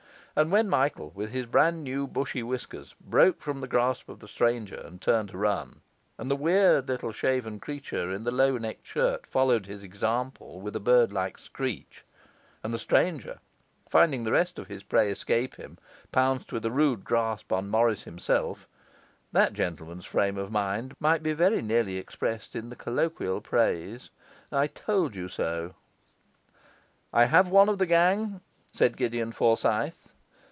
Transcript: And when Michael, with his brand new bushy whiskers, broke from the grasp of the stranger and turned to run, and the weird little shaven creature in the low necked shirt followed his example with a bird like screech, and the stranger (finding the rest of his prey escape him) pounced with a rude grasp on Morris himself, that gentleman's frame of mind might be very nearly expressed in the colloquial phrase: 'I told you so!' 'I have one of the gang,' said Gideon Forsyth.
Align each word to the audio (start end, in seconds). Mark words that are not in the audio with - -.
And 0.33 0.49
when 0.49 0.69
Michael, 0.69 1.11
with 1.13 1.31
his 1.31 1.45
brand 1.45 1.83
new 1.83 2.07
bushy 2.07 2.41
whiskers, 2.41 2.95
broke 3.01 3.41
from 3.41 3.59
the 3.59 3.67
grasp 3.67 4.07
of 4.07 4.19
the 4.19 4.29
stranger 4.29 4.77
and 4.77 4.99
turned 5.01 5.27
to 5.29 5.37
run, 5.37 5.81
and 6.17 6.31
the 6.31 6.37
weird 6.37 6.87
little 6.87 7.11
shaven 7.11 7.59
creature 7.59 8.09
in 8.09 8.23
the 8.23 8.31
low 8.31 8.57
necked 8.57 8.87
shirt 8.87 9.27
followed 9.27 9.65
his 9.65 9.83
example 9.83 10.61
with 10.61 10.73
a 10.73 10.79
bird 10.79 11.11
like 11.11 11.37
screech, 11.37 12.05
and 12.63 12.73
the 12.73 12.79
stranger 12.79 13.39
(finding 13.89 14.23
the 14.23 14.31
rest 14.31 14.57
of 14.57 14.67
his 14.67 14.83
prey 14.83 15.11
escape 15.11 15.55
him) 15.57 15.77
pounced 16.13 16.53
with 16.53 16.63
a 16.65 16.71
rude 16.71 17.03
grasp 17.03 17.51
on 17.51 17.67
Morris 17.67 18.03
himself, 18.03 18.69
that 19.33 19.51
gentleman's 19.51 20.05
frame 20.05 20.37
of 20.37 20.49
mind 20.49 20.95
might 20.97 21.21
be 21.23 21.33
very 21.33 21.61
nearly 21.61 21.97
expressed 21.97 22.55
in 22.55 22.69
the 22.69 22.77
colloquial 22.77 23.41
phrase: 23.41 24.09
'I 24.49 24.67
told 24.67 25.13
you 25.13 25.27
so!' 25.27 25.73
'I 27.11 27.25
have 27.25 27.49
one 27.49 27.67
of 27.67 27.79
the 27.79 27.85
gang,' 27.85 28.39
said 28.71 28.95
Gideon 28.95 29.33
Forsyth. 29.33 30.07